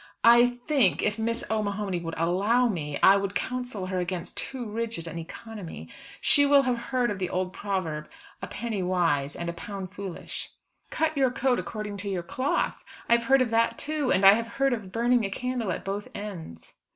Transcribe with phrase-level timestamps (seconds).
[0.23, 5.07] "I think if Miss O'Mahony would allow me, I would counsel her against too rigid
[5.07, 5.89] an economy.
[6.19, 8.09] She will have heard of the old proverb,
[8.41, 10.49] 'A penny wise and a pound foolish.'"
[10.89, 14.33] "'Cut your coat according to your cloth,' I have heard of that too; and I
[14.33, 16.73] have heard of 'Burning a candle at both ends.'"